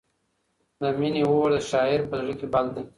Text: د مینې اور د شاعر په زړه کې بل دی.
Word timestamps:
د 0.79 0.81
مینې 0.99 1.21
اور 1.29 1.49
د 1.55 1.57
شاعر 1.69 2.01
په 2.09 2.15
زړه 2.21 2.33
کې 2.39 2.47
بل 2.53 2.65
دی. 2.75 2.83